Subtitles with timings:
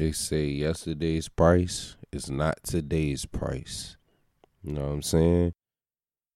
[0.00, 3.98] They say yesterday's price is not today's price.
[4.62, 5.52] You know what I'm saying?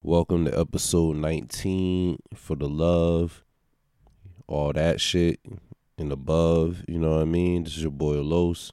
[0.02, 3.42] Welcome to episode 19 for the love,
[4.46, 5.40] all that shit
[5.96, 6.84] and above.
[6.86, 7.64] You know what I mean?
[7.64, 8.70] This is your boy Los.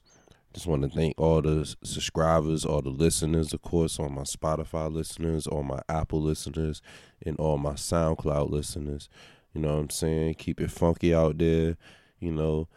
[0.52, 4.92] Just want to thank all the subscribers, all the listeners, of course, all my Spotify
[4.92, 6.82] listeners, all my Apple listeners,
[7.24, 9.08] and all my SoundCloud listeners.
[9.54, 10.34] You know what I'm saying?
[10.34, 11.78] Keep it funky out there.
[12.20, 12.68] You know,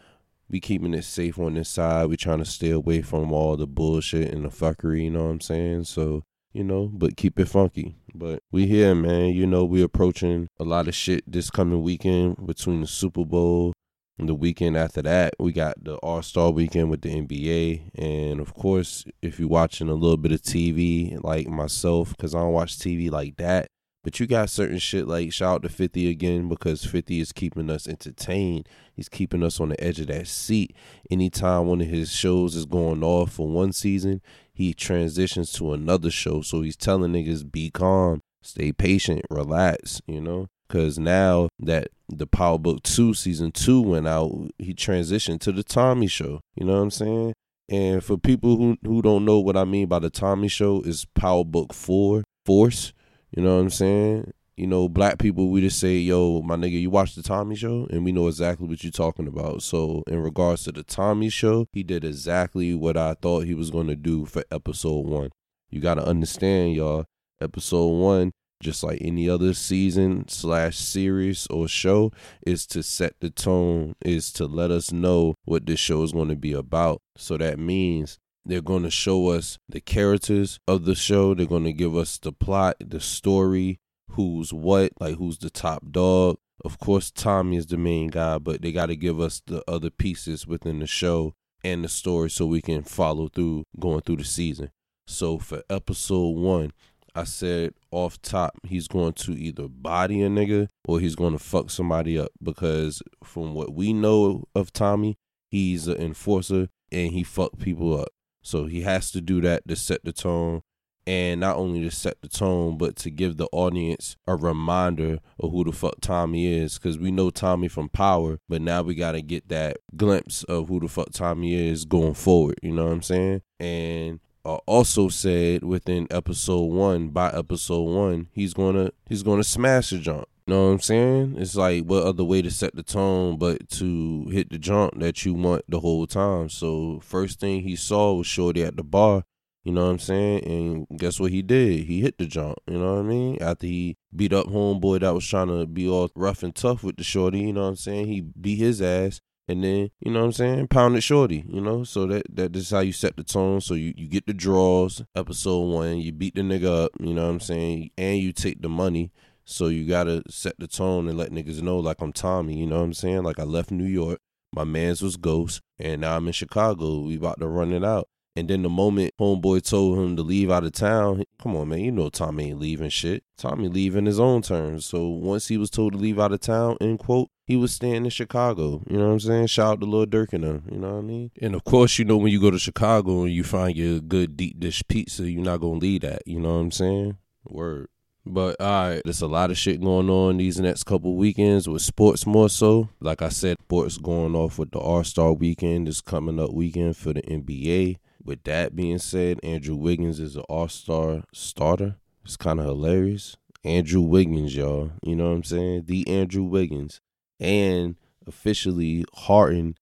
[0.50, 2.08] we keeping it safe on this side.
[2.08, 5.32] We trying to stay away from all the bullshit and the fuckery, you know what
[5.32, 5.86] I'm saying?
[5.86, 7.98] So, you know, but keep it funky.
[8.14, 9.30] But we here, man.
[9.34, 13.74] You know, we approaching a lot of shit this coming weekend between the Super Bowl
[14.18, 15.34] and the weekend after that.
[15.40, 17.92] We got the All Star weekend with the NBA.
[17.96, 22.40] And of course, if you're watching a little bit of TV like myself, because I
[22.40, 23.70] don't watch TV like that,
[24.06, 27.72] but you got certain shit like shout out to 50 again because 50 is keeping
[27.72, 28.70] us entertained.
[28.94, 30.76] He's keeping us on the edge of that seat.
[31.10, 34.22] Anytime one of his shows is going off for one season,
[34.54, 36.42] he transitions to another show.
[36.42, 40.50] So he's telling niggas be calm, stay patient, relax, you know?
[40.70, 45.64] Cause now that the Power Book 2 season 2 went out, he transitioned to the
[45.64, 46.42] Tommy show.
[46.56, 47.34] You know what I'm saying?
[47.70, 51.08] And for people who who don't know what I mean by the Tommy show is
[51.16, 52.94] Power Book 4 Force
[53.36, 54.34] you know what I'm saying?
[54.56, 57.88] You know, black people, we just say, yo, my nigga, you watch the Tommy show?
[57.90, 59.62] And we know exactly what you're talking about.
[59.62, 63.70] So, in regards to the Tommy show, he did exactly what I thought he was
[63.70, 65.32] going to do for episode one.
[65.70, 67.04] You got to understand, y'all,
[67.42, 68.32] episode one,
[68.64, 72.14] just like any other season slash series or show,
[72.48, 76.30] is to set the tone, is to let us know what this show is going
[76.30, 77.02] to be about.
[77.18, 81.34] So that means they're going to show us the characters of the show.
[81.34, 83.80] They're going to give us the plot, the story,
[84.12, 86.38] who's what, like who's the top dog.
[86.64, 89.90] Of course, Tommy is the main guy, but they got to give us the other
[89.90, 94.24] pieces within the show and the story so we can follow through going through the
[94.24, 94.72] season.
[95.08, 96.72] So for episode one,
[97.14, 101.40] I said off top, he's going to either body a nigga or he's going to
[101.40, 105.18] fuck somebody up because from what we know of Tommy,
[105.50, 108.10] he's an enforcer and he fucked people up.
[108.46, 110.62] So he has to do that to set the tone
[111.08, 115.52] and not only to set the tone, but to give the audience a reminder of
[115.52, 116.78] who the fuck Tommy is.
[116.78, 120.68] Because we know Tommy from Power, but now we got to get that glimpse of
[120.68, 122.60] who the fuck Tommy is going forward.
[122.62, 123.42] You know what I'm saying?
[123.60, 129.90] And uh, also said within episode one, by episode one, he's gonna he's gonna smash
[129.90, 130.28] the jump.
[130.48, 131.36] You know what I'm saying?
[131.40, 135.26] It's like what other way to set the tone but to hit the jump that
[135.26, 136.50] you want the whole time.
[136.50, 139.24] So first thing he saw was Shorty at the bar.
[139.64, 140.44] You know what I'm saying?
[140.44, 141.86] And guess what he did?
[141.86, 142.60] He hit the jump.
[142.68, 143.42] You know what I mean?
[143.42, 146.98] After he beat up homeboy that was trying to be all rough and tough with
[146.98, 147.40] the shorty.
[147.40, 148.06] You know what I'm saying?
[148.06, 149.22] He beat his ass.
[149.48, 151.84] And then, you know what I'm saying, pounded shorty, you know?
[151.84, 153.62] So that that is how you set the tone.
[153.62, 157.26] So you, you get the draws, episode one, you beat the nigga up, you know
[157.26, 157.92] what I'm saying?
[157.98, 159.12] And you take the money.
[159.44, 162.78] So you gotta set the tone and let niggas know like I'm Tommy, you know
[162.78, 163.22] what I'm saying?
[163.22, 164.20] Like I left New York,
[164.52, 167.02] my man's was Ghost, and now I'm in Chicago.
[167.02, 168.10] We about to run it out.
[168.38, 171.80] And then the moment homeboy told him to leave out of town, come on, man,
[171.80, 173.24] you know Tommy ain't leaving shit.
[173.38, 174.86] Tommy leaving his own terms.
[174.86, 178.04] So once he was told to leave out of town, end quote, he was staying
[178.04, 178.84] in Chicago.
[178.90, 179.48] You know what I'm saying?
[179.48, 180.64] Shout out to Lil Durk and them.
[180.70, 181.32] You know what I mean?
[181.42, 184.36] And of course, you know when you go to Chicago and you find your good
[184.36, 186.24] deep dish pizza, you're not gonna leave that.
[186.26, 187.18] You know what I'm saying?
[187.46, 187.88] Word.
[188.26, 191.84] But all right, there's a lot of shit going on these next couple weekends with
[191.84, 192.90] sports more so.
[193.00, 196.98] Like I said, sports going off with the All Star weekend is coming up weekend
[196.98, 197.98] for the NBA.
[198.26, 201.98] With that being said, Andrew Wiggins is an All Star starter.
[202.24, 203.38] It's kind of hilarious.
[203.64, 204.92] Andrew Wiggins, y'all.
[205.04, 205.84] You know what I'm saying?
[205.86, 207.02] The Andrew Wiggins.
[207.40, 209.78] And officially, Harden,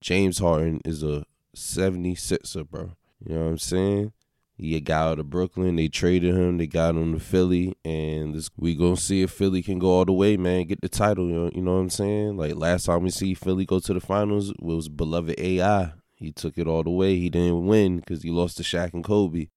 [0.00, 1.24] James Harden, is a
[1.56, 2.92] 76er, bro.
[3.26, 4.12] You know what I'm saying?
[4.54, 5.76] He got out of Brooklyn.
[5.76, 6.58] They traded him.
[6.58, 10.04] They got him to Philly, and this, we gonna see if Philly can go all
[10.04, 10.66] the way, man.
[10.66, 11.28] Get the title.
[11.28, 12.36] You know, you know what I'm saying?
[12.36, 15.92] Like last time we see Philly go to the finals was beloved AI.
[16.20, 17.16] He took it all the way.
[17.16, 19.48] He didn't win because he lost to Shaq and Kobe,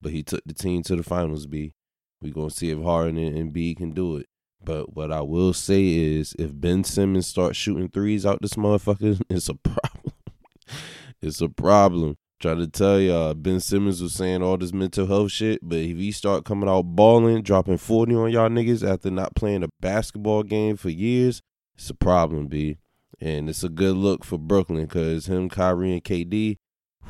[0.00, 1.46] but he took the team to the finals.
[1.46, 1.74] B.
[2.22, 4.26] We gonna see if Harden and B can do it.
[4.64, 9.20] But what I will say is, if Ben Simmons starts shooting threes out this motherfucker,
[9.28, 10.14] it's a problem.
[11.20, 12.16] it's a problem.
[12.40, 15.96] Try to tell y'all, Ben Simmons was saying all this mental health shit, but if
[15.96, 20.42] he start coming out balling, dropping 40 on y'all niggas after not playing a basketball
[20.42, 21.40] game for years,
[21.74, 22.78] it's a problem, B.
[23.22, 26.56] And it's a good look for Brooklyn because him, Kyrie, and KD,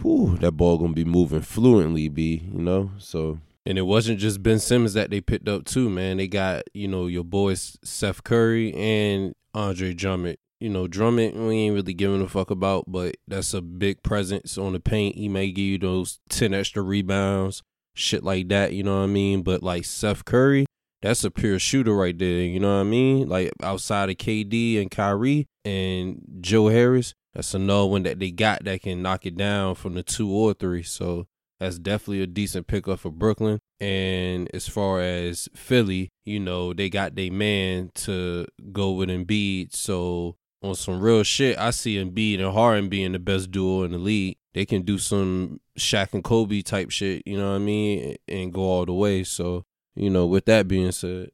[0.03, 2.91] whew, that ball gonna be moving fluently, B, you know?
[2.99, 6.19] So and it wasn't just Ben Simmons that they picked up too, man.
[6.19, 11.57] They got, you know, your boys Seth Curry and Andre Drummond You know, Drummond, we
[11.57, 15.17] ain't really giving a fuck about, but that's a big presence on the paint.
[15.17, 17.63] He may give you those 10 extra rebounds,
[17.95, 19.43] shit like that, you know what I mean?
[19.43, 20.67] But like Seth Curry,
[21.03, 23.29] that's a pure shooter right there, you know what I mean?
[23.29, 28.65] Like outside of KD and Kyrie and Joe Harris, that's another one that they got
[28.65, 30.83] that can knock it down from the two or three.
[30.83, 31.27] So
[31.59, 33.59] that's definitely a decent pickup for Brooklyn.
[33.81, 39.75] And as far as Philly, you know, they got their man to go with Embiid.
[39.75, 43.93] So on some real shit, I see Embiid and Harden being the best duo in
[43.93, 44.37] the league.
[44.55, 48.53] They can do some Shaq and Kobe type shit, you know what I mean, and
[48.53, 49.25] go all the way.
[49.25, 51.31] So, you know, with that being said,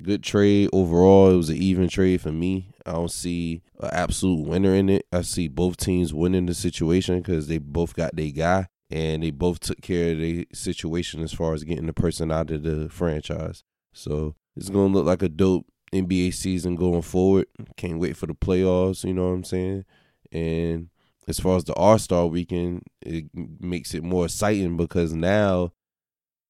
[0.00, 1.30] good trade overall.
[1.30, 2.72] It was an even trade for me.
[2.86, 5.06] I don't see an absolute winner in it.
[5.12, 9.30] I see both teams winning the situation because they both got their guy and they
[9.30, 12.88] both took care of the situation as far as getting the person out of the
[12.88, 13.64] franchise.
[13.92, 17.46] So it's gonna look like a dope NBA season going forward.
[17.76, 19.04] Can't wait for the playoffs.
[19.04, 19.84] You know what I'm saying?
[20.30, 20.88] And
[21.28, 25.72] as far as the All Star weekend, it makes it more exciting because now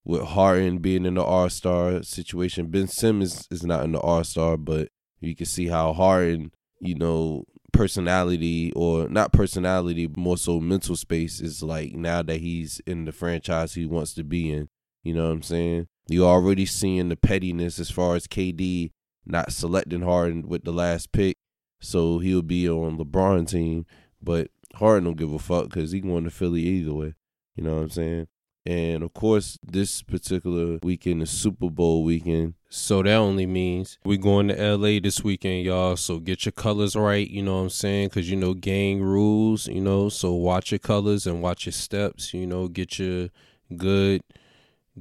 [0.04, 4.24] with Harden being in the All Star situation, Ben Simmons is not in the All
[4.24, 4.88] Star, but
[5.20, 11.40] you can see how Harden, you know, personality or not personality, more so mental space
[11.40, 14.68] is like now that he's in the franchise he wants to be in.
[15.02, 15.88] You know what I'm saying?
[16.08, 18.90] You already seeing the pettiness as far as KD
[19.24, 21.36] not selecting Harden with the last pick,
[21.80, 23.86] so he'll be on LeBron team.
[24.20, 27.14] But Harden don't give a fuck because he going to Philly either way.
[27.56, 28.28] You know what I'm saying?
[28.64, 32.54] And of course, this particular weekend is Super Bowl weekend.
[32.68, 35.96] So that only means we going to LA this weekend, y'all.
[35.96, 38.08] So get your colors right, you know what I'm saying?
[38.08, 40.08] Because, you know, gang rules, you know.
[40.08, 42.68] So watch your colors and watch your steps, you know.
[42.68, 43.30] Get your
[43.76, 44.22] good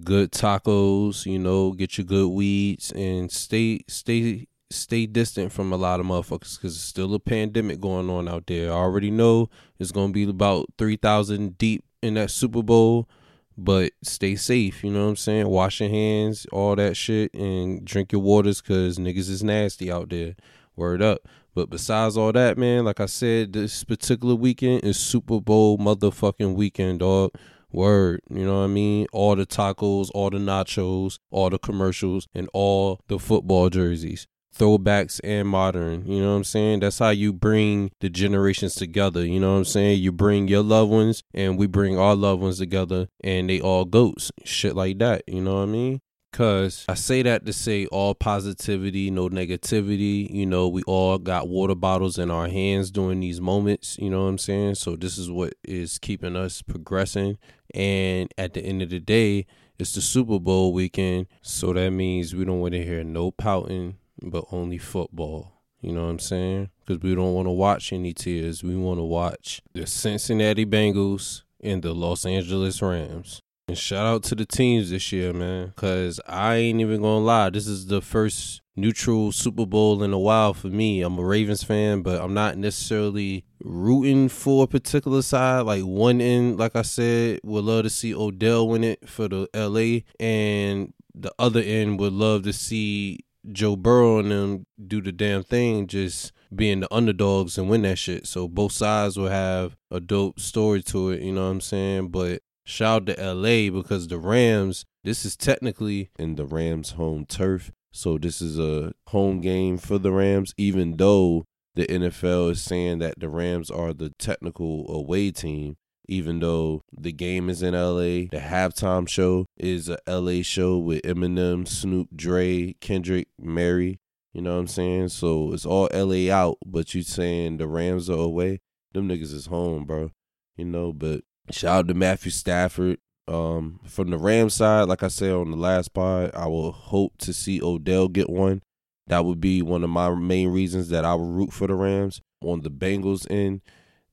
[0.03, 5.77] good tacos, you know, get your good weeds and stay stay stay distant from a
[5.77, 8.71] lot of motherfuckers because it's still a pandemic going on out there.
[8.71, 9.49] I already know
[9.79, 13.07] it's gonna be about three thousand deep in that Super Bowl
[13.57, 15.47] but stay safe, you know what I'm saying?
[15.47, 20.09] Wash your hands, all that shit, and drink your waters because niggas is nasty out
[20.09, 20.35] there.
[20.75, 21.27] Word up.
[21.53, 26.55] But besides all that, man, like I said, this particular weekend is Super Bowl motherfucking
[26.55, 27.31] weekend, dog.
[27.73, 29.07] Word, you know what I mean?
[29.13, 35.19] All the tacos, all the nachos, all the commercials, and all the football jerseys throwbacks
[35.23, 36.05] and modern.
[36.05, 36.81] You know what I'm saying?
[36.81, 39.25] That's how you bring the generations together.
[39.25, 40.01] You know what I'm saying?
[40.01, 43.85] You bring your loved ones and we bring our loved ones together and they all
[43.85, 44.31] goats.
[44.43, 45.23] Shit like that.
[45.27, 46.01] You know what I mean?
[46.33, 50.33] Cause I say that to say all positivity, no negativity.
[50.33, 53.97] You know, we all got water bottles in our hands during these moments.
[53.99, 54.75] You know what I'm saying?
[54.75, 57.37] So this is what is keeping us progressing.
[57.73, 59.45] And at the end of the day,
[59.77, 61.27] it's the Super Bowl weekend.
[61.41, 65.61] So that means we don't want to hear no pouting, but only football.
[65.81, 66.69] You know what I'm saying?
[66.85, 68.63] Because we don't want to watch any tears.
[68.63, 73.41] We want to watch the Cincinnati Bengals and the Los Angeles Rams.
[73.67, 75.67] And shout out to the teams this year, man.
[75.67, 77.49] Because I ain't even going to lie.
[77.49, 81.01] This is the first neutral Super Bowl in a while for me.
[81.01, 85.61] I'm a Ravens fan, but I'm not necessarily rooting for a particular side.
[85.61, 89.47] Like one end, like I said, would love to see Odell win it for the
[89.55, 90.01] LA.
[90.23, 93.19] And the other end would love to see
[93.51, 97.97] Joe Burrow and them do the damn thing, just being the underdogs and win that
[97.97, 98.27] shit.
[98.27, 102.09] So both sides will have a dope story to it, you know what I'm saying?
[102.09, 107.25] But shout out to LA because the Rams, this is technically in the Rams' home
[107.25, 107.71] turf.
[107.91, 112.99] So this is a home game for the Rams, even though the NFL is saying
[112.99, 115.77] that the Rams are the technical away team
[116.11, 118.27] even though the game is in LA.
[118.29, 124.01] The halftime show is a LA show with Eminem, Snoop, Dre, Kendrick, Mary.
[124.33, 125.07] You know what I'm saying?
[125.09, 128.59] So it's all LA out, but you saying the Rams are away.
[128.93, 130.11] Them niggas is home, bro.
[130.57, 132.99] You know, but shout out to Matthew Stafford.
[133.29, 137.17] Um, from the Rams side, like I said on the last part, I will hope
[137.19, 138.61] to see Odell get one.
[139.07, 142.21] That would be one of my main reasons that I would root for the Rams.
[142.43, 143.61] On the Bengals end,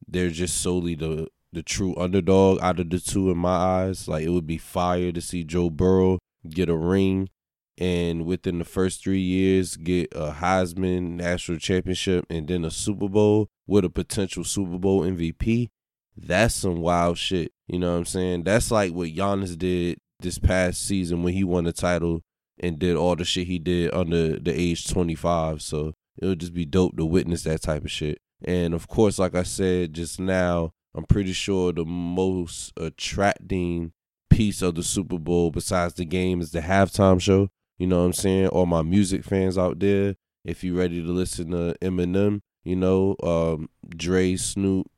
[0.07, 4.09] they're just solely the the true underdog out of the two in my eyes.
[4.09, 7.29] Like it would be fire to see Joe Burrow get a ring
[7.79, 13.09] and within the first three years get a Heisman National Championship and then a Super
[13.09, 15.69] Bowl with a potential Super Bowl MVP.
[16.17, 17.53] That's some wild shit.
[17.69, 18.43] You know what I'm saying?
[18.43, 22.23] That's like what Giannis did this past season when he won the title
[22.59, 25.63] and did all the shit he did under the age 25.
[25.63, 28.19] So it would just be dope to witness that type of shit.
[28.45, 33.93] And of course, like I said just now, I'm pretty sure the most attracting
[34.31, 37.49] piece of the Super Bowl besides the game is the halftime show.
[37.79, 38.49] You know what I'm saying?
[38.49, 43.17] All my music fans out there, if you're ready to listen to Eminem, You know,
[43.23, 44.91] um, Dre, Snoop,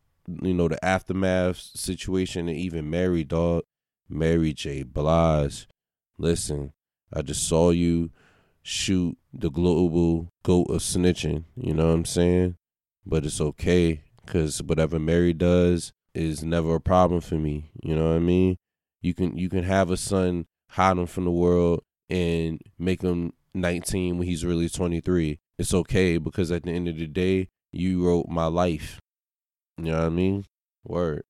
[0.43, 3.65] you know, the aftermath situation, and even Mary, dog.
[4.11, 4.83] Mary J.
[4.83, 5.69] Blige.
[6.19, 6.73] Listen,
[7.13, 8.11] I just saw you
[8.63, 11.45] shoot the global goat of snitching.
[11.57, 12.57] You know what I'm saying?
[13.07, 17.71] But it's okay because whatever Mary does is never a problem for me.
[17.83, 18.59] You know what I mean?
[19.03, 23.33] You can you can have a son hide him from the world and make him
[23.55, 25.41] 19 when he's really 23.
[25.59, 29.01] It's okay because at the end of the day, you wrote my life.
[29.79, 30.45] You know what I mean?
[30.85, 31.25] Word.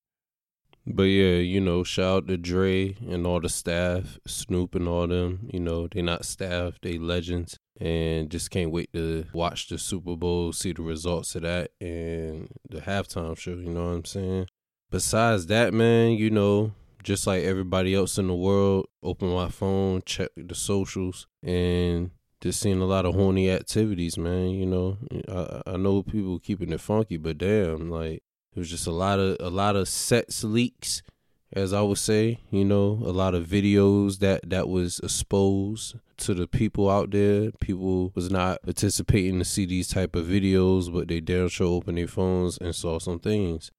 [0.86, 5.06] But yeah, you know, shout out to Dre and all the staff, Snoop and all
[5.06, 5.48] them.
[5.52, 7.56] You know, they not staff, they legends.
[7.80, 12.48] And just can't wait to watch the Super Bowl, see the results of that and
[12.68, 14.46] the halftime show, you know what I'm saying?
[14.90, 20.02] Besides that, man, you know, just like everybody else in the world, open my phone,
[20.04, 22.10] check the socials, and
[22.40, 24.50] just seeing a lot of horny activities, man.
[24.50, 28.22] You know, I, I know people keeping it funky, but damn, like
[28.54, 31.02] it was just a lot of a lot of sex leaks,
[31.52, 32.40] as I would say.
[32.50, 37.50] You know, a lot of videos that that was exposed to the people out there.
[37.60, 41.98] People was not participating to see these type of videos, but they damn sure opened
[41.98, 43.70] their phones and saw some things.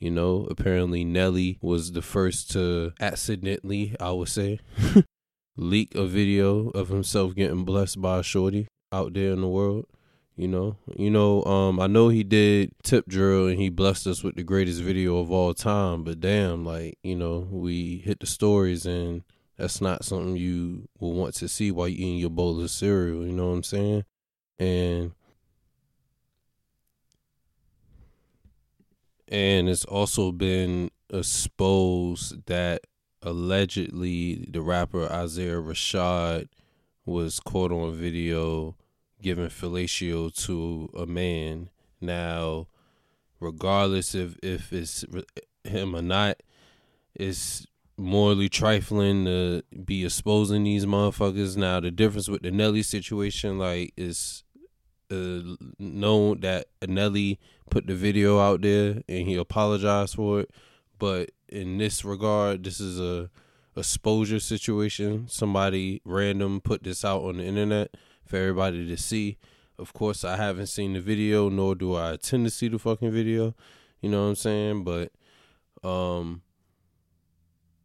[0.00, 4.58] You know, apparently Nelly was the first to accidentally, I would say,
[5.56, 9.86] leak a video of himself getting blessed by a shorty out there in the world.
[10.36, 14.24] You know, you know, um, I know he did tip drill and he blessed us
[14.24, 18.26] with the greatest video of all time, but damn, like, you know, we hit the
[18.26, 19.22] stories and
[19.56, 23.24] that's not something you will want to see while you eating your bowl of cereal,
[23.24, 24.04] you know what I'm saying?
[24.58, 25.12] And
[29.28, 32.82] and it's also been exposed that
[33.22, 36.48] allegedly the rapper Isaiah Rashad
[37.06, 38.76] was caught on video
[39.24, 41.70] giving fellatio to a man.
[42.00, 42.68] Now,
[43.40, 45.04] regardless if if it's
[45.64, 46.42] him or not,
[47.14, 47.66] it's
[47.96, 51.56] morally trifling to be exposing these motherfuckers.
[51.56, 54.44] Now, the difference with the Nelly situation, like, is
[55.10, 55.40] uh,
[55.78, 57.40] known that Nelly
[57.70, 60.50] put the video out there and he apologized for it.
[60.98, 63.30] But in this regard, this is a
[63.74, 65.28] exposure situation.
[65.28, 69.38] Somebody random put this out on the internet for everybody to see.
[69.78, 73.10] Of course, I haven't seen the video, nor do I intend to see the fucking
[73.10, 73.54] video.
[74.00, 74.84] You know what I'm saying?
[74.84, 75.12] But
[75.82, 76.42] um,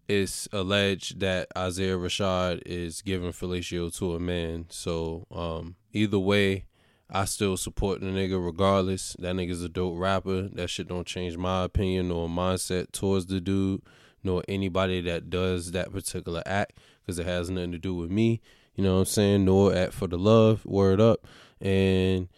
[0.08, 4.66] it's alleged that Isaiah Rashad is giving fellatio to a man.
[4.70, 6.66] So um, either way,
[7.12, 9.16] I still support the nigga regardless.
[9.20, 10.44] That nigga's a dope rapper.
[10.44, 13.82] That shit don't change my opinion or mindset towards the dude,
[14.24, 18.42] nor anybody that does that particular act, because it has nothing to do with me.
[18.80, 19.44] You know what I'm saying?
[19.44, 21.28] Nor at for the love, word up.
[21.60, 22.30] And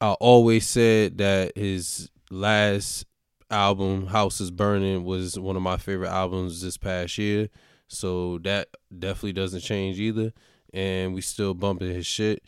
[0.00, 3.06] I always said that his last
[3.52, 7.50] album, House is Burning, was one of my favorite albums this past year.
[7.86, 8.66] So that
[8.98, 10.32] definitely doesn't change either.
[10.72, 12.42] And we still bumping his shit.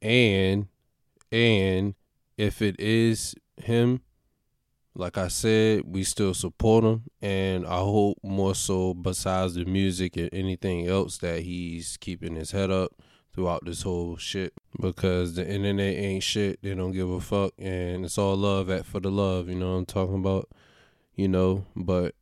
[0.00, 0.68] And
[1.32, 1.96] and
[2.36, 4.02] if it is him,
[4.94, 10.16] like I said, we still support him, and I hope more so, besides the music
[10.16, 12.92] and anything else, that he's keeping his head up
[13.34, 14.52] throughout this whole shit.
[14.80, 18.84] Because the internet ain't shit; they don't give a fuck, and it's all love at
[18.84, 19.48] for the love.
[19.48, 20.48] You know what I'm talking about?
[21.14, 22.14] You know, but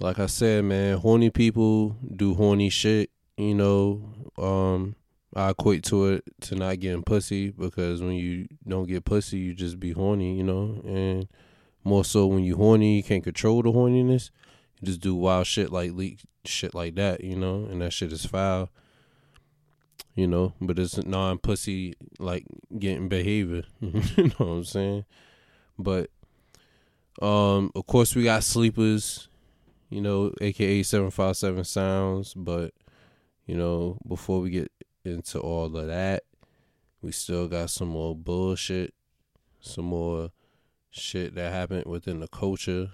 [0.00, 3.10] like I said, man, horny people do horny shit.
[3.36, 4.96] You know, um,
[5.36, 9.54] I equate to it to not getting pussy because when you don't get pussy, you
[9.54, 11.28] just be horny, you know, and
[11.84, 14.30] more so when you horny, you can't control the horniness.
[14.80, 18.12] You just do wild shit like leak shit like that, you know, and that shit
[18.12, 18.70] is foul.
[20.14, 22.44] You know, but it's non pussy like
[22.78, 23.64] getting behavior.
[23.80, 25.04] you know what I'm saying?
[25.78, 26.10] But
[27.20, 29.28] um of course we got sleepers,
[29.90, 32.72] you know, aka seven five seven sounds, but
[33.46, 34.72] you know, before we get
[35.04, 36.22] into all of that,
[37.02, 38.94] we still got some more bullshit,
[39.60, 40.30] some more
[40.94, 42.90] shit that happened within the culture,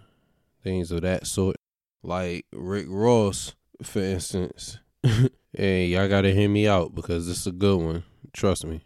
[0.62, 1.56] things of that sort.
[2.02, 4.78] Like Rick Ross, for instance.
[5.52, 8.04] hey, y'all gotta hear me out because this is a good one.
[8.32, 8.82] Trust me.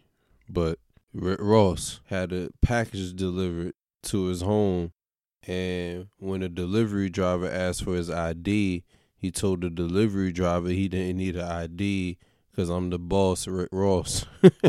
[0.49, 0.79] But
[1.13, 4.91] Rick Ross had a package delivered to his home,
[5.47, 8.83] and when the delivery driver asked for his ID,
[9.15, 12.17] he told the delivery driver he didn't need an ID
[12.51, 14.25] because I'm the boss, Rick Ross.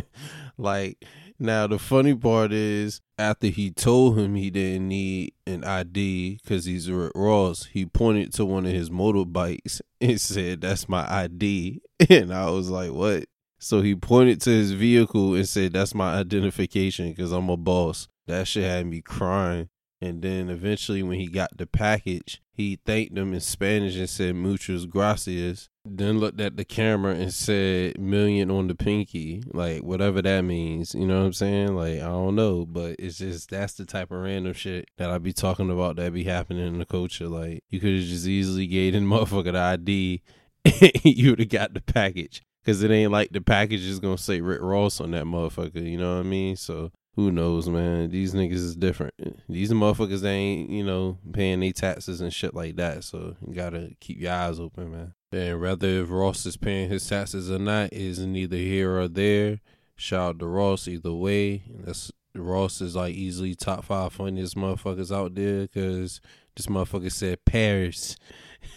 [0.59, 1.05] like,
[1.39, 6.65] now the funny part is after he told him he didn't need an ID because
[6.65, 11.83] he's Rick Ross, he pointed to one of his motorbikes and said, "That's my ID."
[12.11, 13.25] And I was like, "What?"
[13.59, 18.09] So he pointed to his vehicle and said, That's my identification because I'm a boss.
[18.27, 19.69] That shit had me crying.
[20.01, 24.35] And then eventually, when he got the package, he thanked them in Spanish and said
[24.35, 25.69] muchas gracias.
[25.85, 30.95] Then looked at the camera and said million on the pinky, like whatever that means.
[30.95, 31.77] You know what I'm saying?
[31.77, 35.19] Like I don't know, but it's just that's the type of random shit that I
[35.19, 37.29] be talking about that be happening in the culture.
[37.29, 40.23] Like you could have just easily gave the motherfucker the ID,
[41.05, 42.43] you would have got the package.
[42.65, 45.89] Cause it ain't like the package is gonna say Rick Ross on that motherfucker.
[45.89, 46.57] You know what I mean?
[46.57, 48.11] So who knows, man?
[48.11, 49.15] These niggas is different.
[49.49, 53.05] These motherfuckers ain't, you know, paying their taxes and shit like that.
[53.05, 55.15] So you gotta keep your eyes open, man.
[55.33, 59.61] And whether if Ross is paying his taxes or not is neither here or there.
[59.97, 61.63] Shout out to Ross either way.
[61.71, 66.21] That's Ross is like easily top five funniest motherfuckers out there because
[66.55, 68.17] this motherfucker said Paris.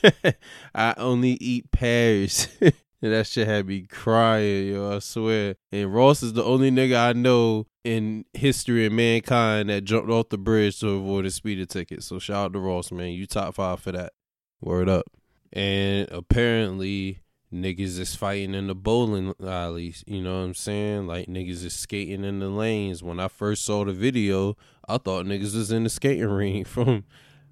[0.73, 2.47] I only eat pears.
[3.01, 5.55] And that shit had me crying, yo, I swear.
[5.71, 10.29] And Ross is the only nigga I know in history and mankind that jumped off
[10.29, 12.03] the bridge to avoid a speeding ticket.
[12.03, 13.13] So shout out to Ross, man.
[13.13, 14.13] You top five for that.
[14.61, 15.05] Word up.
[15.51, 20.03] And apparently niggas is fighting in the bowling alleys.
[20.05, 21.07] You know what I'm saying?
[21.07, 23.01] Like niggas is skating in the lanes.
[23.01, 24.55] When I first saw the video,
[24.87, 27.05] I thought niggas was in the skating ring from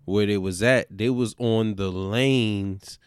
[0.06, 0.86] where they was at.
[0.96, 3.00] They was on the lanes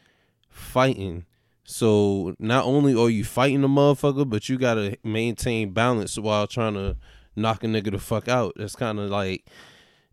[0.49, 1.26] fighting
[1.70, 6.75] so not only are you fighting a motherfucker, but you gotta maintain balance while trying
[6.75, 6.96] to
[7.37, 8.52] knock a nigga the fuck out.
[8.56, 9.46] That's kind of like,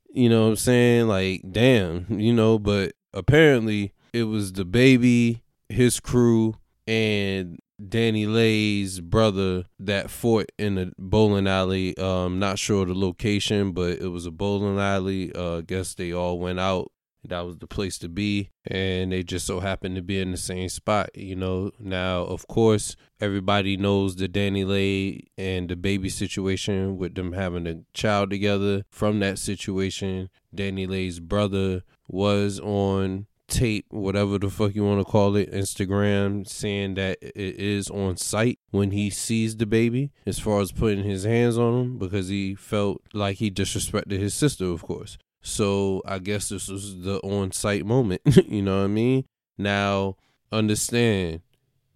[0.09, 1.07] you know what I'm saying?
[1.07, 6.55] Like, damn, you know, but apparently it was the baby, his crew,
[6.88, 11.97] and DaniLeigh's brother that fought in the bowling alley.
[11.97, 15.33] Um, not sure the location, but it was a bowling alley.
[15.33, 16.91] Uh, I guess they all went out
[17.27, 18.50] that was the place to be.
[18.65, 21.72] And they just so happened to be in the same spot you know.
[21.79, 27.81] Now of course everybody knows the DaniLeigh and the baby situation with them having a
[27.93, 28.84] child together.
[28.89, 35.36] From that situation DaniLeigh's brother was on tape whatever the fuck you want to call
[35.38, 40.59] it instagram saying that it is on site when he sees the baby as far
[40.59, 44.81] as putting his hands on him because he felt like he disrespected his sister of
[44.81, 48.22] course so I guess this was the on site moment.
[48.48, 49.25] you know what I mean?
[49.57, 50.18] Now,
[50.51, 51.42] understand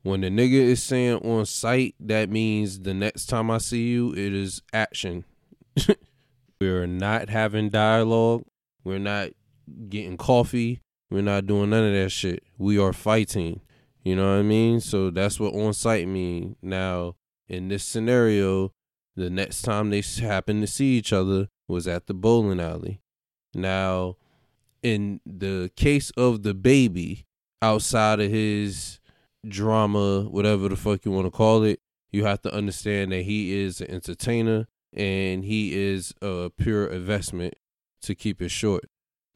[0.03, 4.13] when the nigga is saying on site, that means the next time I see you,
[4.13, 5.25] it is action.
[6.61, 8.43] We're not having dialogue.
[8.83, 9.29] We're not
[9.89, 10.81] getting coffee.
[11.09, 12.43] We're not doing none of that shit.
[12.57, 13.61] We are fighting.
[14.03, 14.79] You know what I mean?
[14.79, 16.55] So that's what on site mean.
[16.61, 17.15] Now,
[17.47, 18.71] in this scenario,
[19.15, 23.01] the next time they happen to see each other was at the bowling alley.
[23.53, 24.17] Now,
[24.81, 27.25] in the case of the baby,
[27.61, 28.99] outside of his
[29.47, 31.79] drama, whatever the fuck you want to call it,
[32.11, 37.55] you have to understand that he is an entertainer and he is a pure investment
[38.01, 38.85] to keep it short.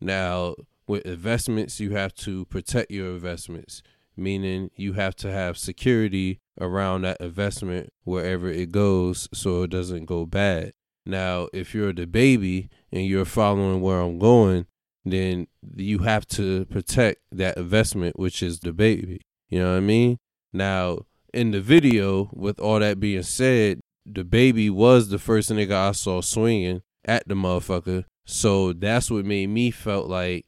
[0.02, 0.56] Now,
[0.88, 3.82] with investments, you have to protect your investments,
[4.18, 10.06] meaning you have to have security around that investment wherever it goes so it doesn't
[10.06, 10.74] go bad.
[11.06, 14.66] Now, if you're the baby and you're following where I'm going,
[15.06, 19.22] then you have to protect that investment, which is the baby.
[19.50, 20.18] You know what I mean?
[20.52, 25.74] Now, in the video, with all that being said, the baby was the first nigga
[25.74, 28.06] I saw swinging at the motherfucker.
[28.26, 30.48] So that's what made me felt like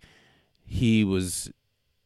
[0.66, 1.52] he was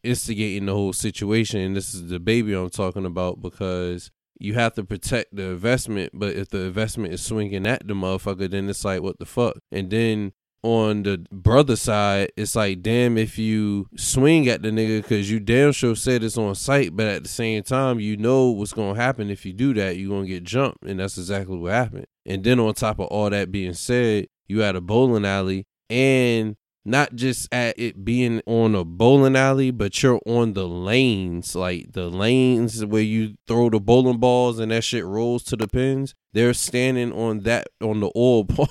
[0.04, 1.62] instigating the whole situation.
[1.62, 4.12] And this is the baby I'm talking about because
[4.42, 8.50] you have to protect the investment, but if the investment is swinging at the motherfucker,
[8.50, 9.58] then it's like, what the fuck?
[9.72, 15.02] And then on the brother side, it's like, damn, if you swing at the nigga,
[15.02, 18.50] because you damn sure said it's on site, but at the same time, you know
[18.50, 19.98] what's going to happen if you do that.
[19.98, 20.84] You're going to get jumped.
[20.84, 22.06] And that's exactly what happened.
[22.26, 26.56] And then on top of all that being said, you had a bowling alley and
[26.84, 31.92] not just at it being on a bowling alley, but you're on the lanes, like
[31.94, 36.16] the lanes where you throw the bowling balls and that shit rolls to the pins.
[36.34, 38.70] They're standing on that on the oil part,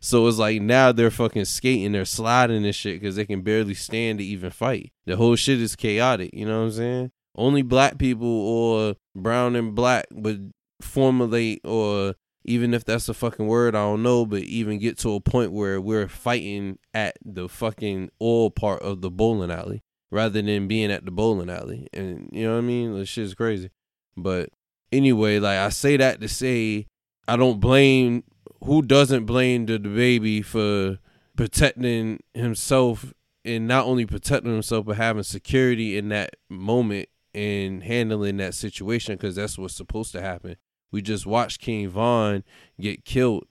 [0.00, 3.74] so it's like now they're fucking skating, they're sliding and shit because they can barely
[3.74, 4.92] stand to even fight.
[5.06, 6.30] The whole shit is chaotic.
[6.34, 7.12] You know what I'm saying?
[7.34, 12.14] Only black people or brown and black would formulate or
[12.48, 15.52] even if that's a fucking word, I don't know, but even get to a point
[15.52, 20.90] where we're fighting at the fucking oil part of the bowling alley rather than being
[20.90, 21.88] at the bowling alley.
[21.92, 22.98] And you know what I mean?
[22.98, 23.68] This shit's crazy.
[24.16, 24.48] But
[24.90, 26.86] anyway, like I say that to say
[27.28, 28.24] I don't blame
[28.64, 30.98] who doesn't blame the, the baby for
[31.36, 33.12] protecting himself
[33.44, 39.16] and not only protecting himself but having security in that moment and handling that situation
[39.16, 40.56] because that's what's supposed to happen
[40.90, 42.44] We just watched King Von
[42.80, 43.44] get killed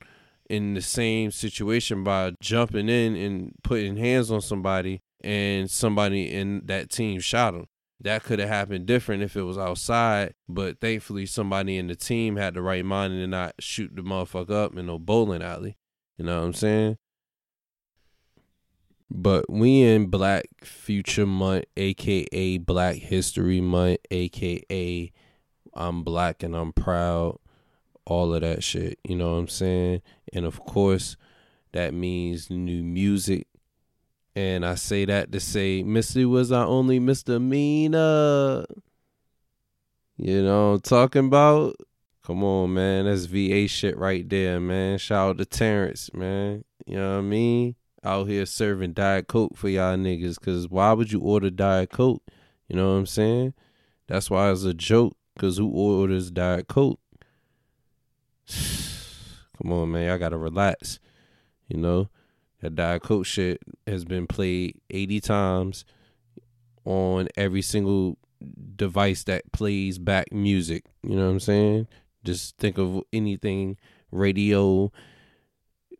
[0.50, 6.62] in the same situation by jumping in and putting hands on somebody and somebody in
[6.66, 7.68] that team shot him.
[8.00, 12.36] That could have happened different if it was outside, but thankfully somebody in the team
[12.36, 15.78] had the right mind and not shoot the motherfucker up in no bowling alley.
[16.18, 16.98] You know what I'm saying?
[19.10, 25.12] But we in Black Future Month, aka Black History Month, aka
[25.78, 27.40] I'm black and I'm proud,
[28.06, 29.00] all of that shit.
[29.04, 30.02] You know what I'm saying?
[30.34, 31.16] And of course,
[31.72, 33.48] that means new music.
[34.36, 38.66] And I say that to say Missy was our only misdemeanor.
[40.18, 41.76] You know I'm talking about?
[42.24, 43.06] Come on, man.
[43.06, 44.98] That's VA shit right there, man.
[44.98, 46.66] Shout out to Terrence, man.
[46.86, 47.76] You know what I mean?
[48.04, 50.40] Out here serving Diet Coke for y'all niggas.
[50.40, 52.24] Cause why would you order Diet Coke?
[52.68, 53.54] You know what I'm saying?
[54.08, 55.16] That's why it's a joke.
[55.38, 57.00] Cause who orders Diet Coke?
[58.50, 60.12] Come on, man.
[60.12, 61.00] I gotta relax.
[61.68, 62.10] You know,
[62.62, 65.86] that Diet Coke shit has been played 80 times
[66.86, 68.18] on every single
[68.76, 70.86] device that plays back music.
[71.04, 71.88] You know what I'm saying?
[72.24, 73.78] Just think of anything
[74.12, 74.92] radio,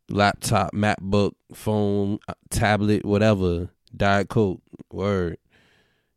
[0.10, 3.70] laptop, MacBook, phone, uh, tablet, whatever.
[3.96, 5.38] Diet Coke, word.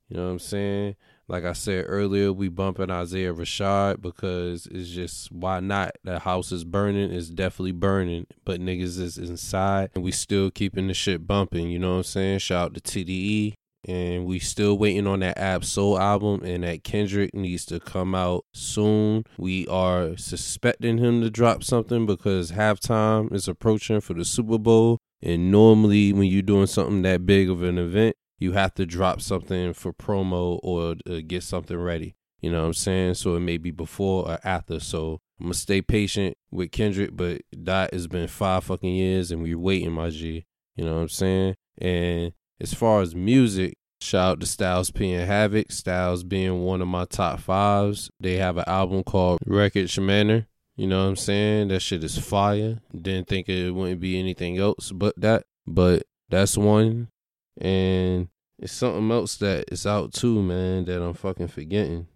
[0.09, 0.97] You know what I'm saying?
[1.31, 5.93] Like I said earlier, we bumping Isaiah Rashad because it's just why not?
[6.03, 10.89] The house is burning, it's definitely burning, but niggas is inside and we still keeping
[10.89, 11.71] the shit bumping.
[11.71, 12.41] You know what I'm saying?
[12.41, 13.55] Shout out to TDE.
[13.87, 18.15] And we still waiting on that Ab Soul album, and that Kendrick needs to come
[18.15, 19.25] out soon.
[19.39, 24.99] We are suspecting him to drop something because halftime is approaching for the Super Bowl.
[25.23, 29.21] And normally, when you're doing something that big of an event, you have to drop
[29.21, 32.17] something for promo or uh, get something ready.
[32.41, 33.15] You know what I'm saying?
[33.15, 34.81] So it may be before or after.
[34.81, 39.43] So I'm gonna stay patient with Kendrick, but that has been five fucking years and
[39.43, 40.47] we're waiting, my G.
[40.75, 41.55] You know what I'm saying?
[41.79, 45.71] And as far as music, shout out to Styles P and Havoc.
[45.71, 48.11] Styles being one of my top fives.
[48.19, 50.47] They have an album called Record Shemaner.
[50.77, 51.69] You know what I'm saying?
[51.69, 52.81] That shit is fire.
[52.99, 55.45] Didn't think it wouldn't be anything else but that.
[55.67, 57.09] But that's one.
[57.59, 62.07] And it's something else that is out too, man, that I'm fucking forgetting.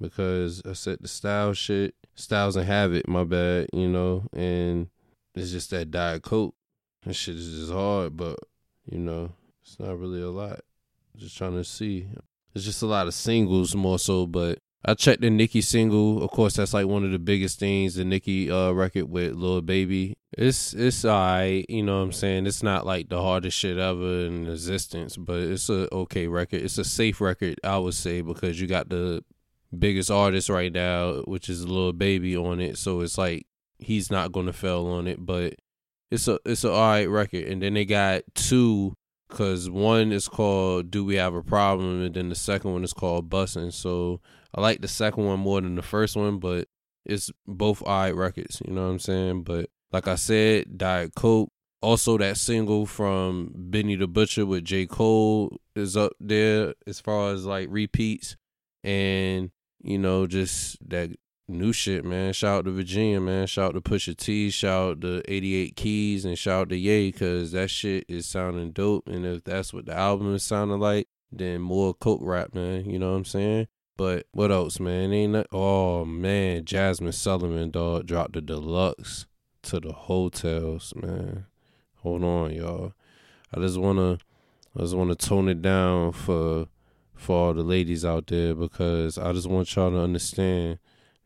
[0.00, 4.88] Because I said the style shit, styles and Havoc, my bad, you know, and
[5.34, 6.54] it's just that Diet Coke.
[7.04, 8.38] That shit is just hard, but
[8.90, 10.60] you know, it's not really a lot.
[11.16, 12.08] Just trying to see.
[12.54, 16.22] It's just a lot of singles more so, but I checked the Nicki single.
[16.22, 17.94] Of course, that's like one of the biggest things.
[17.94, 20.14] The Nicki uh, record with Lil Baby.
[20.36, 21.64] It's it's alright.
[21.70, 22.46] You know what I'm saying?
[22.46, 26.62] It's not like the hardest shit ever in existence, but it's a okay record.
[26.62, 29.24] It's a safe record, I would say, because you got the
[29.76, 32.76] biggest artist right now, which is Lil Baby on it.
[32.76, 33.46] So it's like
[33.78, 35.54] he's not gonna fail on it, but
[36.10, 37.44] it's a it's a alright record.
[37.44, 38.94] And then they got two
[39.28, 42.92] because one is called "Do We Have a Problem" and then the second one is
[42.92, 44.20] called "Bussin'." So
[44.54, 46.68] I like the second one more than the first one, but
[47.04, 48.62] it's both alright records.
[48.64, 49.42] You know what I'm saying?
[49.42, 51.50] But like I said, Diet Coke.
[51.82, 54.86] Also, that single from Benny the Butcher with J.
[54.86, 58.36] Cole is up there as far as like repeats.
[58.82, 59.50] And,
[59.82, 61.10] you know, just that
[61.46, 62.32] new shit, man.
[62.32, 63.46] Shout out to Virginia, man.
[63.46, 64.48] Shout out to Pusha T.
[64.48, 68.72] Shout out to 88 Keys and shout out to Ye because that shit is sounding
[68.72, 69.06] dope.
[69.06, 72.88] And if that's what the album is sounding like, then more Coke rap, man.
[72.88, 73.68] You know what I'm saying?
[73.96, 75.12] But what else, man?
[75.12, 79.26] Ain't that, oh man, Jazmine Sullivan dog dropped the deluxe
[79.62, 81.46] to the Heaux Tales, man.
[81.96, 82.92] Hold on, y'all.
[83.54, 84.18] I just wanna
[84.76, 86.66] I just wanna tone it down for
[87.14, 90.78] for all the ladies out there because I just want y'all to understand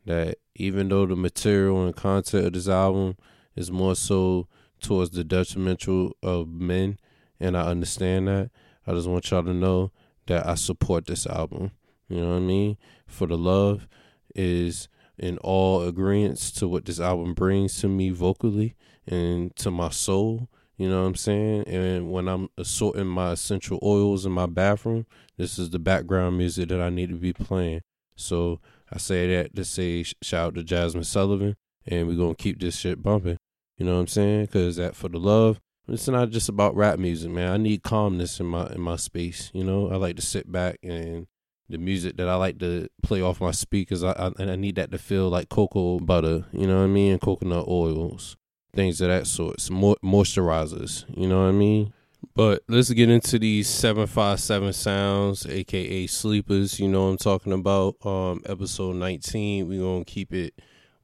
[0.05, 3.17] that even though the material and content of this album
[3.55, 4.47] is more so
[4.79, 6.99] towards the detrimental of men
[7.39, 8.51] and I understand that,
[8.85, 9.91] I just want y'all to know
[10.27, 11.71] that I support this album.
[12.09, 12.77] You know what I mean?
[13.07, 13.87] For the love
[14.35, 18.75] is in all agreements to what this album brings to me vocally
[19.07, 20.49] and to my soul.
[20.77, 21.63] You know what I'm saying?
[21.67, 25.05] And when I'm assorting my essential oils in my bathroom,
[25.37, 27.81] this is the background music that I need to be playing.
[28.15, 32.59] So I say that to say shout out to Jazmine Sullivan, and we're gonna keep
[32.59, 33.37] this shit bumping.
[33.77, 34.47] You know what I'm saying?
[34.47, 37.51] Cause that for the love, it's not just about rap music, man.
[37.51, 39.51] I need calmness in my in my space.
[39.53, 41.27] You know, I like to sit back and
[41.69, 44.03] the music that I like to play off my speakers.
[44.03, 46.87] I, I and I need that to feel like cocoa butter, you know what I
[46.87, 48.37] mean, and coconut oils,
[48.73, 51.93] things of that sort, mo- moisturizers, you know what I mean.
[52.35, 56.79] But let's get into these seven five seven sounds, aka sleepers.
[56.79, 57.95] You know what I'm talking about.
[58.05, 59.67] Um, episode nineteen.
[59.67, 60.53] We gonna keep it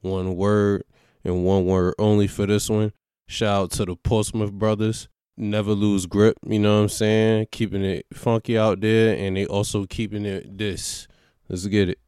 [0.00, 0.84] one word
[1.24, 2.92] and one word only for this one.
[3.28, 5.08] Shout out to the Portsmouth brothers.
[5.38, 7.48] Never lose grip, you know what I'm saying?
[7.50, 11.06] Keeping it funky out there, and they also keeping it this.
[11.48, 11.98] Let's get it.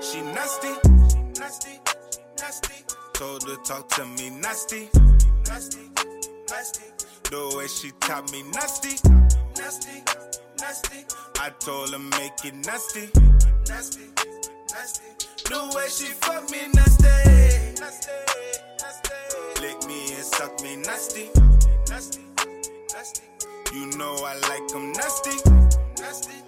[0.00, 0.68] She nasty,
[1.38, 1.80] nasty,
[2.38, 2.74] nasty.
[3.12, 4.88] Told her talk to me nasty,
[5.46, 5.97] nasty, nasty.
[6.58, 8.98] The way she taught me nasty,
[9.56, 10.02] nasty,
[10.58, 11.04] nasty.
[11.38, 13.06] I told her make it nasty,
[13.68, 14.10] nasty,
[14.74, 15.06] nasty.
[15.46, 17.06] The way she fuck me nasty,
[17.78, 18.10] nasty,
[18.82, 19.62] nasty.
[19.62, 21.30] Lick me and suck me nasty,
[21.88, 22.22] nasty,
[22.92, 23.22] nasty.
[23.72, 25.38] You know I like 'em nasty,
[26.00, 26.42] nasty,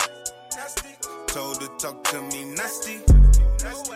[0.57, 0.89] nasty.
[1.29, 2.99] Told her talk to me nasty.
[3.63, 3.93] nasty.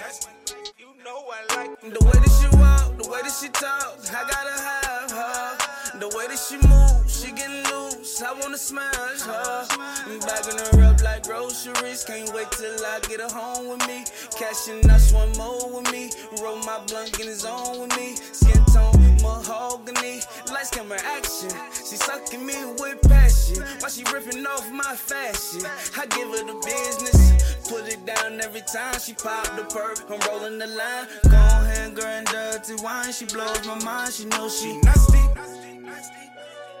[0.00, 0.30] nasty.
[0.78, 4.24] You know I like The way that she walk, the way that she talk, I
[4.30, 5.98] gotta have her.
[6.00, 9.66] The way that she move, she getting loose, I wanna smash her.
[10.06, 14.04] I'm Bagging her up like groceries, can't wait till I get her home with me.
[14.38, 16.10] Cashing out one more with me,
[16.42, 18.16] roll my blunt in his own with me.
[18.16, 21.50] Skin tone, mahogany, lights camera action.
[21.72, 25.62] She sucking me with passion, while she ripping off my fashion.
[25.96, 27.68] I give her the business.
[27.68, 30.04] Put it down every time she pop the perk.
[30.10, 31.06] I'm rolling the line.
[31.24, 31.53] Go ahead,
[31.94, 33.12] girl, and dirty wine.
[33.12, 34.12] She blows my mind.
[34.12, 36.24] She knows she nasty, nasty, nasty,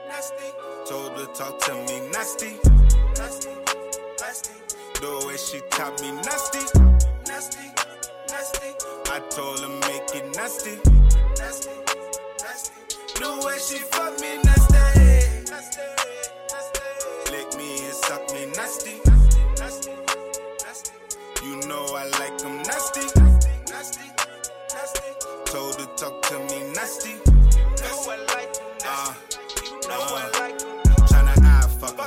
[0.08, 0.48] nasty.
[0.88, 2.56] Told her talk to me nasty,
[3.16, 3.50] nasty,
[4.20, 4.52] nasty.
[5.00, 6.60] The way she taught me nasty,
[7.26, 7.66] nasty,
[8.28, 8.68] nasty.
[9.10, 10.76] I told her make it nasty,
[11.38, 11.70] nasty,
[12.42, 12.72] nasty.
[13.20, 14.74] The way she fuck me nasty,
[15.50, 15.82] nasty,
[16.50, 17.30] nasty.
[17.30, 19.00] Lick me and suck me nasty,
[19.58, 19.92] nasty,
[20.64, 20.92] nasty.
[21.44, 24.13] You know I like 'em nasty, nasty, nasty.
[26.04, 27.12] Talk to me nasty.
[27.24, 28.52] know I like
[28.84, 29.14] Uh,
[29.64, 30.33] You know I like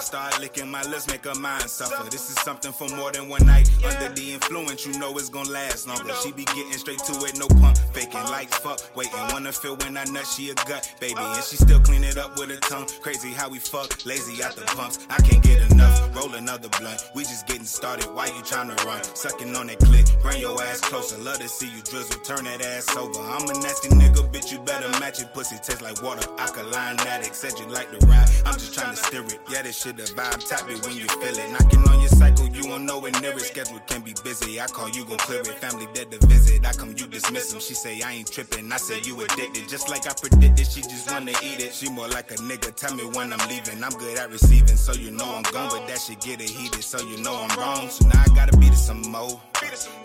[0.07, 2.09] start licking my lips, make her mind suffer.
[2.09, 3.69] This is something for more than one night.
[3.83, 6.13] Under the influence, you know it's gonna last longer.
[6.23, 8.79] She be getting straight to it, no pump, faking like fuck.
[8.95, 11.19] Waiting, wanna feel when I nut, she a gut, baby.
[11.19, 12.87] And she still clean it up with her tongue.
[13.01, 15.05] Crazy how we fuck, lazy out the pumps.
[15.09, 17.03] I can't get enough, roll another blunt.
[17.13, 19.03] We just getting started, why you tryna run?
[19.03, 21.17] Sucking on that click, bring your ass closer.
[21.17, 23.19] Love to see you drizzle, turn that ass over.
[23.19, 25.33] I'm a nasty nigga, bitch, you better match it.
[25.33, 27.35] Pussy taste like water, alkaline addict.
[27.35, 29.39] Said you like to ride, I'm just trying to steer it.
[29.49, 31.49] Yeah, this shit a vibe, tap it when you feel it.
[31.51, 33.39] Knocking on your cycle, you won't know it it.
[33.39, 34.61] Schedule can be busy.
[34.61, 35.57] I call you, gon' clear it.
[35.57, 36.65] Family dead to visit.
[36.65, 37.59] I come, you dismiss them.
[37.59, 38.71] She say I ain't tripping.
[38.71, 39.67] I say you addicted.
[39.67, 41.73] Just like I predicted, she just wanna eat it.
[41.73, 42.73] She more like a nigga.
[42.75, 43.83] Tell me when I'm leaving.
[43.83, 45.69] I'm good at receiving, so you know I'm gone.
[45.71, 47.89] But that shit get it heated, so you know I'm wrong.
[47.89, 49.41] So now I gotta beat it some more.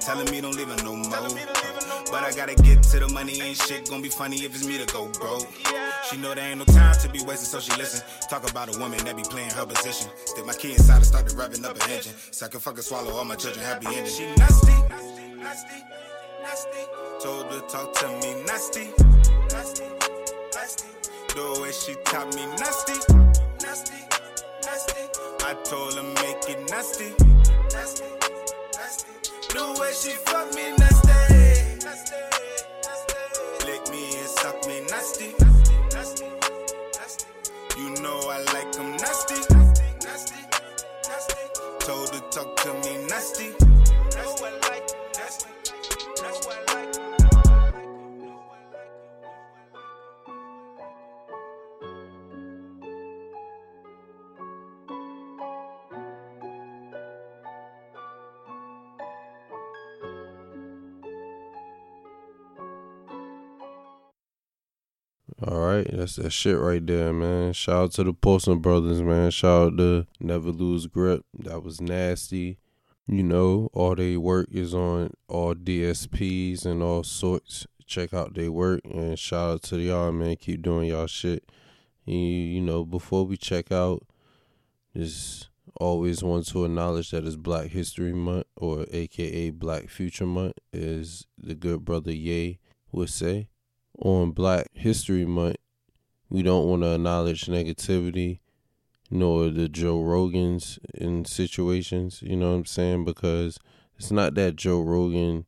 [0.00, 1.28] Telling me don't leave her no more.
[2.10, 4.78] But I gotta get to the money, ain't shit gonna be funny if it's me
[4.78, 5.48] to go broke.
[6.10, 8.02] She know there ain't no time to be wasted, so she listen.
[8.28, 10.10] Talk about a woman that be playing her position.
[10.24, 12.12] Stick my key inside and start revving up an engine.
[12.32, 14.06] So I can fucking swallow all my children, happy ending.
[14.06, 14.72] She nasty,
[15.38, 15.84] nasty,
[16.42, 16.82] nasty.
[17.22, 18.90] Told her talk to me nasty,
[19.52, 19.84] nasty,
[20.54, 20.88] nasty.
[21.34, 22.98] The way she taught me nasty,
[23.62, 24.02] nasty,
[24.64, 25.02] nasty.
[25.46, 27.14] I told her make it nasty,
[27.72, 28.04] nasty,
[28.74, 29.12] nasty.
[29.54, 31.08] The way she fuck me nasty,
[31.86, 32.18] nasty,
[32.82, 33.70] nasty.
[33.70, 35.41] Lick me and suck me nasty, nasty, nasty.
[38.32, 38.92] I like 'em.
[38.92, 39.31] Nasty, nasty,
[66.02, 67.52] that's that shit right there, man.
[67.52, 69.30] Shout out to the Paulson brothers, man.
[69.30, 71.24] Shout out to Never Lose Grip.
[71.32, 72.58] That was nasty.
[73.06, 77.68] You know, all they work is on all DSPs and all sorts.
[77.86, 80.34] Check out their work and shout out to y'all, man.
[80.36, 81.48] Keep doing y'all shit.
[82.04, 84.02] You, you know, before we check out,
[84.96, 90.54] just always want to acknowledge that it's Black History Month, or AKA Black Future Month,
[90.72, 92.58] as the good brother Ye
[92.90, 93.50] would say
[94.00, 95.58] on Black History Month,
[96.32, 98.40] we don't want to acknowledge negativity
[99.10, 103.04] nor the Joe Rogans in situations, you know what I'm saying?
[103.04, 103.58] Because
[103.98, 105.44] it's not that Joe Rogan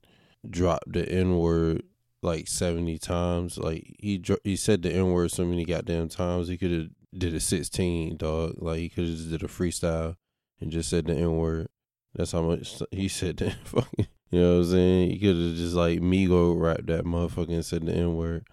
[0.49, 1.85] dropped the N word
[2.20, 3.57] like 70 times.
[3.57, 6.49] Like he he said the N word so many goddamn times.
[6.49, 8.57] He could have did a 16, dog.
[8.59, 10.16] Like he could have did a freestyle
[10.61, 11.68] and just said the N word.
[12.14, 15.11] That's how much he said that fucking You know what I'm saying?
[15.12, 18.47] He could have just like Migo rapped that motherfucker said the N word.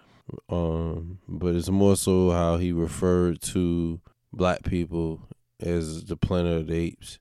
[0.50, 5.28] Um, but it's more so how he referred to black people
[5.60, 7.20] as the Planet of the Apes,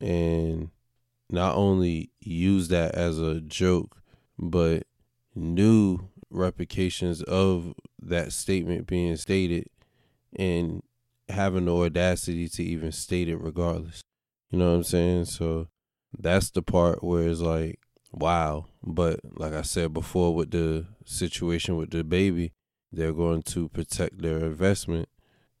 [0.00, 0.70] and
[1.30, 4.02] not only used that as a joke,
[4.38, 4.84] but
[5.34, 9.68] knew replications of that statement being stated
[10.36, 10.82] and
[11.28, 14.00] having the audacity to even state it regardless.
[14.50, 15.26] You know what I'm saying?
[15.26, 15.68] So
[16.18, 17.80] that's the part where it's like,
[18.12, 18.66] wow.
[18.82, 22.52] But like I said before with the situation with the baby,
[22.92, 25.08] they're going to protect their investment.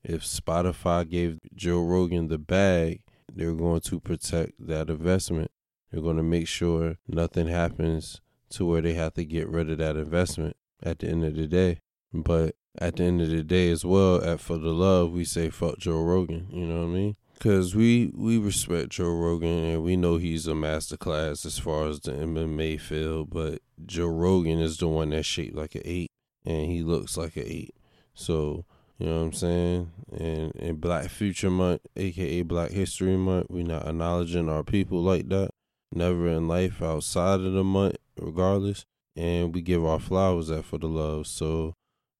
[0.02, 5.50] If Spotify gave Joe Rogan the bag, they're going to protect that investment.
[5.90, 9.78] They're going to make sure nothing happens to where they have to get rid of
[9.78, 11.80] that investment at the end of the day.
[12.12, 15.50] But at the end of the day, as well, at For the Love, we say
[15.50, 16.46] fuck Joe Rogan.
[16.50, 17.16] You know what I mean?
[17.40, 22.00] Cause we we respect Joe Rogan and we know he's a masterclass as far as
[22.00, 26.10] the MMA field, but Joe Rogan is the one that's shaped like an eight
[26.44, 27.76] and he looks like an eight.
[28.12, 28.64] So
[28.98, 29.92] you know what I'm saying?
[30.18, 35.28] And in Black Future Month, aka Black History Month, we're not acknowledging our people like
[35.28, 35.50] that.
[35.92, 38.84] Never in life outside of the month, regardless.
[39.14, 41.28] And we give our flowers at for the love.
[41.28, 41.74] So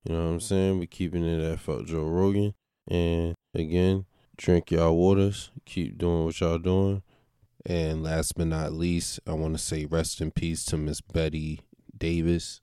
[0.04, 0.78] you know what I'm saying?
[0.78, 2.54] We're keeping it at fuck Joe Rogan.
[2.87, 4.07] And again,
[4.38, 7.03] drink y'all waters, keep doing what y'all doing.
[7.66, 11.61] And last but not least, I want to say rest in peace to Miss Betty
[11.96, 12.61] Davis.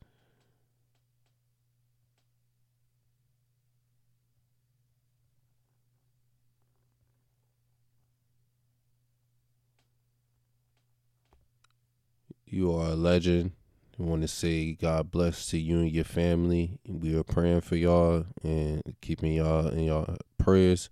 [12.47, 13.51] You are a legend.
[13.99, 16.79] I want to say God bless to you and your family.
[16.87, 20.89] We are praying for y'all and keeping y'all in y'all prayers.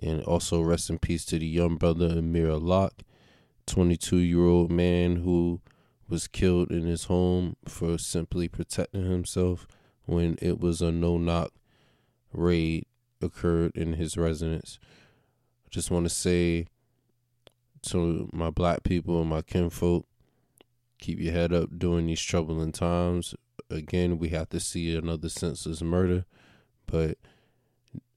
[0.00, 3.02] And also rest in peace to the young brother Amir Locke,
[3.66, 5.60] 22 year old man who
[6.08, 9.66] was killed in his home for simply protecting himself
[10.04, 11.52] when it was a no knock
[12.32, 12.86] raid
[13.20, 14.78] occurred in his residence.
[15.66, 16.66] I just want to say
[17.82, 20.06] to my black people and my kinfolk,
[20.98, 23.34] keep your head up during these troubling times.
[23.70, 26.24] Again, we have to see another senseless murder,
[26.86, 27.18] but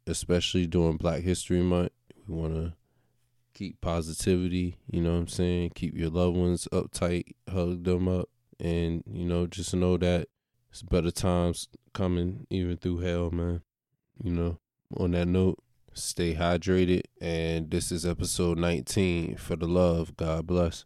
[0.07, 1.91] especially during Black History Month,
[2.27, 2.73] we want to
[3.53, 4.77] keep positivity.
[4.89, 5.71] You know what I'm saying?
[5.75, 10.27] Keep your loved ones uptight, hug them up, and you know just know that
[10.69, 13.61] it's better times coming even through hell, man.
[14.23, 14.59] You know.
[14.97, 15.57] On that note,
[15.93, 20.15] stay hydrated, and this is episode 19 for the love.
[20.15, 20.85] God bless.